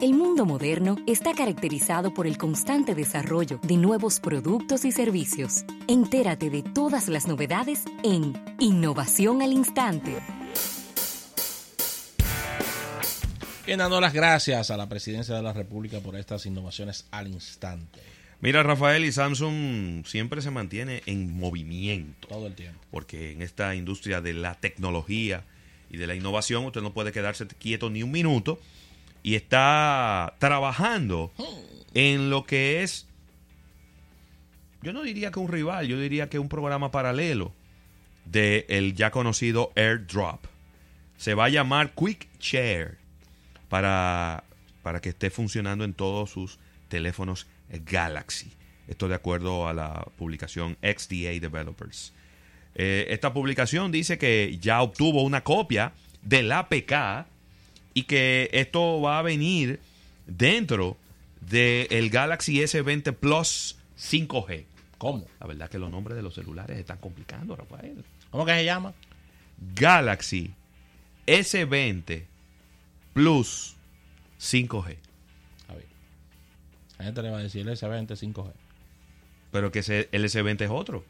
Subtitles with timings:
[0.00, 5.64] El mundo moderno está caracterizado por el constante desarrollo de nuevos productos y servicios.
[5.88, 10.14] Entérate de todas las novedades en Innovación al Instante.
[13.66, 17.98] Bien, dando las gracias a la Presidencia de la República por estas innovaciones al instante.
[18.40, 22.28] Mira, Rafael y Samsung siempre se mantiene en movimiento.
[22.28, 22.78] Todo el tiempo.
[22.92, 25.42] Porque en esta industria de la tecnología
[25.90, 28.60] y de la innovación, usted no puede quedarse quieto ni un minuto
[29.22, 31.32] y está trabajando
[31.94, 33.06] en lo que es,
[34.82, 37.52] yo no diría que un rival, yo diría que un programa paralelo
[38.24, 40.44] del el ya conocido AirDrop.
[41.16, 42.98] Se va a llamar Quick Share
[43.68, 44.44] para,
[44.82, 46.58] para que esté funcionando en todos sus
[46.88, 48.52] teléfonos Galaxy.
[48.86, 52.14] Esto de acuerdo a la publicación XDA Developers.
[52.74, 57.26] Eh, esta publicación dice que ya obtuvo una copia del APK
[57.98, 59.80] y que esto va a venir
[60.28, 60.96] dentro
[61.40, 64.66] del Galaxy S20 Plus 5G.
[64.98, 65.26] ¿Cómo?
[65.40, 68.04] La verdad que los nombres de los celulares están complicando, Rafael.
[68.30, 68.94] ¿Cómo que se llama?
[69.74, 70.54] Galaxy
[71.26, 72.24] S20
[73.14, 73.74] Plus
[74.38, 74.96] 5G.
[75.66, 75.86] A ver.
[76.98, 78.52] La gente le va a decir el S20 5G.
[79.50, 81.04] Pero que ese, el S20 es otro.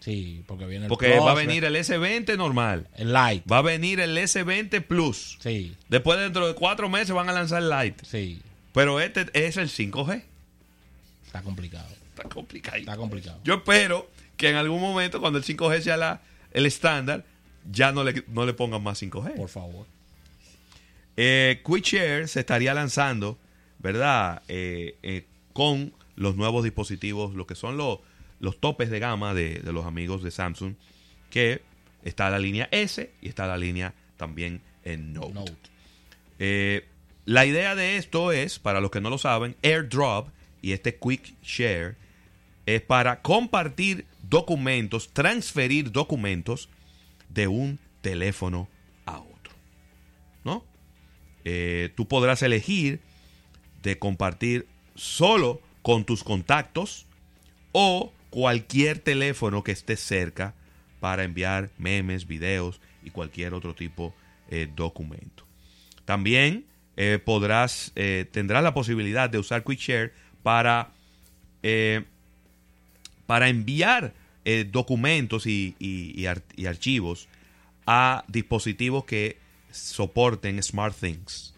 [0.00, 2.88] Sí, porque viene el Porque Plus, va a venir el S20 normal.
[2.96, 3.44] el Lite.
[3.50, 5.36] Va a venir el S20 Plus.
[5.40, 8.04] Sí, Después, dentro de cuatro meses, van a lanzar el Lite.
[8.04, 8.40] sí.
[8.72, 10.22] Pero este es el 5G.
[11.26, 11.88] Está complicado.
[12.16, 12.76] Está complicado.
[12.76, 13.40] Está complicado.
[13.42, 17.24] Yo espero que en algún momento, cuando el 5G sea la, el estándar,
[17.70, 19.34] ya no le, no le pongan más 5G.
[19.34, 19.86] Por favor.
[21.16, 23.38] Eh, QuickShare se estaría lanzando,
[23.78, 24.42] ¿verdad?
[24.48, 27.98] Eh, eh, con los nuevos dispositivos, lo que son los,
[28.40, 30.74] los topes de gama de, de los amigos de Samsung,
[31.30, 31.62] que
[32.02, 35.32] está la línea S y está la línea también en Note.
[35.32, 35.70] Note.
[36.38, 36.88] Eh,
[37.24, 40.28] la idea de esto es, para los que no lo saben, AirDrop
[40.62, 41.96] y este Quick Share
[42.66, 46.68] es para compartir documentos, transferir documentos
[47.28, 48.68] de un teléfono
[49.06, 49.54] a otro.
[50.44, 50.64] ¿No?
[51.44, 53.00] Eh, tú podrás elegir
[53.82, 57.06] de compartir solo con tus contactos
[57.72, 60.54] o cualquier teléfono que esté cerca
[61.00, 64.14] para enviar memes, videos y cualquier otro tipo
[64.48, 65.46] de documento.
[66.04, 70.90] También eh, podrás, eh, tendrás la posibilidad de usar QuickShare para,
[71.62, 72.04] eh,
[73.26, 74.14] para enviar
[74.44, 76.26] eh, documentos y
[76.66, 77.28] archivos
[77.86, 79.38] a dispositivos que
[79.70, 81.54] soporten SmartThings.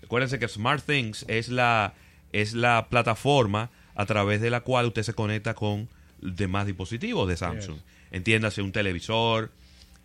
[0.00, 1.94] Recuérdense que SmartThings es la,
[2.32, 5.88] es la plataforma a través de la cual usted se conecta con
[6.22, 7.78] demás dispositivos de Samsung.
[8.10, 9.50] Entiéndase un televisor,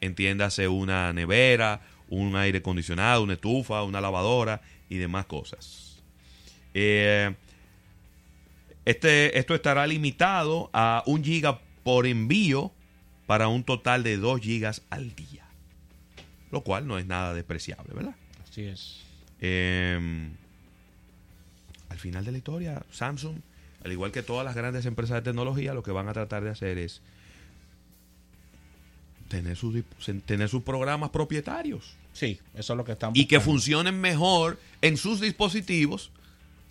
[0.01, 6.01] entiéndase una nevera, un aire acondicionado, una estufa, una lavadora y demás cosas.
[6.73, 7.33] Eh,
[8.85, 12.71] este, esto estará limitado a un giga por envío
[13.25, 15.45] para un total de 2 gigas al día.
[16.51, 18.15] Lo cual no es nada despreciable, ¿verdad?
[18.49, 19.03] Así es.
[19.41, 20.29] Eh,
[21.89, 23.39] al final de la historia, Samsung,
[23.83, 26.49] al igual que todas las grandes empresas de tecnología, lo que van a tratar de
[26.49, 27.01] hacer es
[29.27, 29.75] tener sus,
[30.25, 34.97] tener sus programas propietarios Sí, eso es lo que están y que funcionen mejor en
[34.97, 36.09] sus dispositivos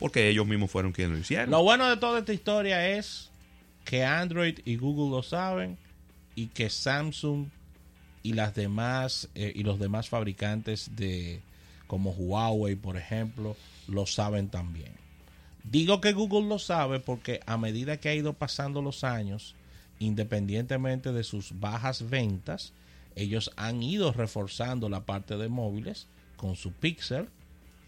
[0.01, 1.51] porque ellos mismos fueron quienes lo hicieron.
[1.51, 3.31] Lo bueno de toda esta historia es
[3.85, 5.79] que Android y Google lo saben
[6.35, 7.47] y que Samsung
[8.25, 11.41] y las demás eh, y los demás fabricantes de
[11.87, 13.57] como Huawei, por ejemplo,
[13.87, 14.91] lo saben también.
[15.71, 19.55] Digo que Google lo sabe porque a medida que ha ido pasando los años,
[19.99, 22.73] independientemente de sus bajas ventas,
[23.17, 26.07] ellos han ido reforzando la parte de móviles
[26.37, 27.29] con su Pixel,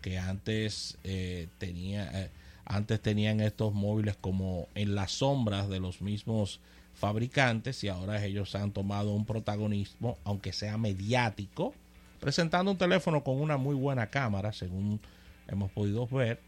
[0.02, 2.30] que antes eh, tenía eh,
[2.64, 6.60] antes tenían estos móviles como en las sombras de los mismos
[6.94, 11.72] fabricantes y ahora ellos han tomado un protagonismo aunque sea mediático
[12.20, 15.00] presentando un teléfono con una muy buena cámara según
[15.46, 16.40] hemos podido ver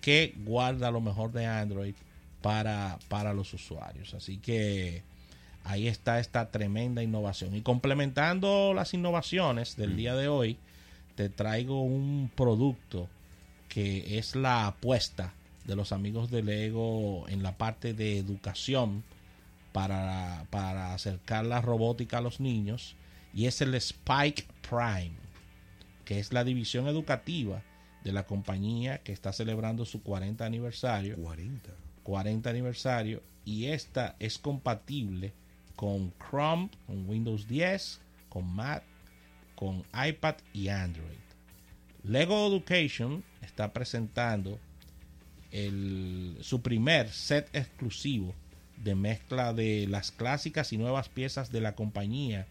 [0.00, 1.94] que guarda lo mejor de Android
[2.42, 4.14] para, para los usuarios.
[4.14, 5.02] Así que
[5.64, 7.54] ahí está esta tremenda innovación.
[7.54, 10.58] Y complementando las innovaciones del día de hoy
[11.14, 13.08] te traigo un producto
[13.68, 19.04] que es la apuesta de los amigos de Lego en la parte de educación
[19.72, 22.96] para, para acercar la robótica a los niños
[23.32, 25.12] y es el Spike Prime,
[26.04, 27.62] que es la división educativa
[28.04, 31.16] de la compañía que está celebrando su 40 aniversario.
[31.16, 31.70] 40.
[32.02, 35.32] 40 aniversario y esta es compatible
[35.76, 38.82] con Chrome, con Windows 10, con Mac,
[39.54, 41.18] con iPad y Android.
[42.04, 44.58] Lego Education está presentando
[45.50, 48.34] el, su primer set exclusivo
[48.82, 52.46] de mezcla de las clásicas y nuevas piezas de la compañía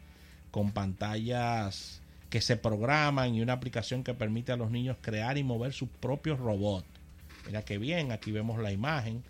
[0.52, 5.44] con pantallas que se programan y una aplicación que permite a los niños crear y
[5.44, 6.86] mover sus propios robots.
[7.46, 9.24] Mira qué bien, aquí vemos la imagen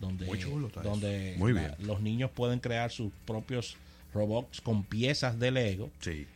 [0.00, 0.26] donde,
[0.82, 1.36] donde
[1.80, 3.76] los niños pueden crear sus propios
[4.14, 5.90] robots con piezas de Lego.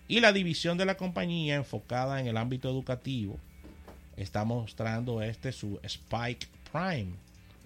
[0.08, 3.38] Y la división de la compañía enfocada en el ámbito educativo
[4.16, 7.12] está mostrando este su Spike Prime,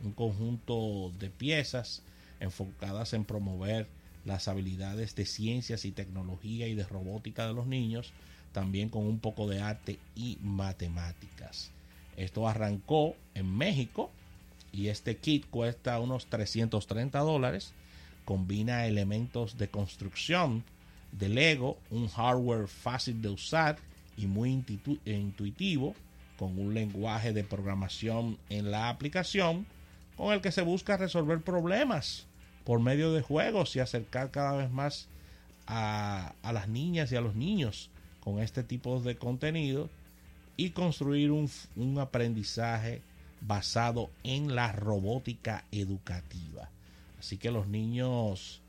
[0.05, 2.03] un conjunto de piezas
[2.41, 3.89] enfocadas en promover
[4.25, 8.13] las habilidades de ciencias y tecnología y de robótica de los niños,
[8.57, 11.73] también con un poco de arte y matemáticas.
[12.17, 14.11] Esto arrancó en México
[14.73, 17.75] y este kit cuesta unos 330 dólares.
[18.25, 20.65] Combina elementos de construcción
[21.13, 23.77] de Lego, un hardware fácil de usar
[24.17, 24.65] y muy
[25.05, 25.95] intuitivo,
[26.39, 29.67] con un lenguaje de programación en la aplicación
[30.17, 32.27] con el que se busca resolver problemas
[32.65, 35.09] por medio de juegos y acercar cada vez más
[35.67, 37.91] a, las niñas y a los niños
[38.27, 39.89] con este tipo de contenido
[40.57, 41.49] y construir un,
[42.01, 43.01] aprendizaje
[43.41, 46.69] basado en la robótica educativa.
[47.21, 48.63] Así que los niños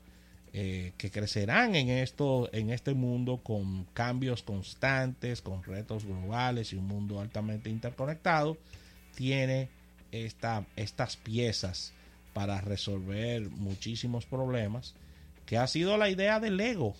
[0.52, 6.76] eh, que crecerán en esto, en este mundo con cambios constantes, con retos globales y
[6.76, 8.58] un mundo altamente interconectado,
[9.16, 9.70] tiene
[10.12, 11.94] esta, estas piezas
[12.32, 14.94] para resolver muchísimos problemas,
[15.46, 16.94] que ha sido la idea del Lego.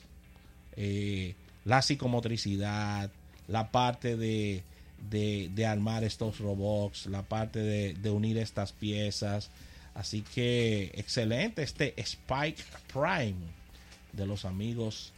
[0.75, 3.10] Eh, la psicomotricidad,
[3.46, 4.62] la parte de,
[5.10, 9.50] de, armar estos robots, la parte de, unir estas piezas.
[9.94, 12.62] Así que excelente este Spike
[12.93, 13.37] Prime
[14.12, 15.12] de los amigos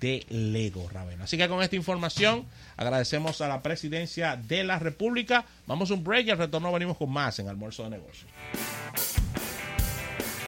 [0.00, 1.24] de Lego Ravena.
[1.24, 2.44] Así que con esta información
[2.76, 5.46] agradecemos a la presidencia de la República.
[5.66, 8.30] Vamos a un break y al retorno venimos con más en Almuerzo de Negocios.